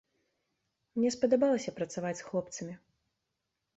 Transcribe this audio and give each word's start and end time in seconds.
Мне 0.99 1.11
спадабалася 1.15 1.75
працаваць 1.77 2.17
з 2.23 2.27
хлопцамі. 2.31 2.73